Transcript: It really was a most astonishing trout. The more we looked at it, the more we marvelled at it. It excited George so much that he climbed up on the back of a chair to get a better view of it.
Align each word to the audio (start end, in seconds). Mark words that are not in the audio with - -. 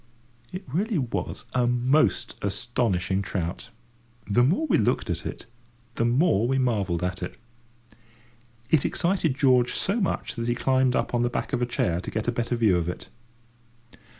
It 0.51 0.63
really 0.67 0.97
was 0.97 1.45
a 1.53 1.67
most 1.67 2.35
astonishing 2.41 3.21
trout. 3.21 3.69
The 4.27 4.41
more 4.41 4.65
we 4.65 4.79
looked 4.79 5.11
at 5.11 5.27
it, 5.27 5.45
the 5.93 6.05
more 6.05 6.47
we 6.47 6.57
marvelled 6.57 7.03
at 7.03 7.21
it. 7.21 7.35
It 8.71 8.83
excited 8.83 9.35
George 9.35 9.75
so 9.75 9.99
much 10.01 10.33
that 10.37 10.47
he 10.47 10.55
climbed 10.55 10.95
up 10.95 11.13
on 11.13 11.21
the 11.21 11.29
back 11.29 11.53
of 11.53 11.61
a 11.61 11.67
chair 11.67 12.01
to 12.01 12.09
get 12.09 12.27
a 12.27 12.31
better 12.31 12.55
view 12.55 12.77
of 12.79 12.89
it. 12.89 13.09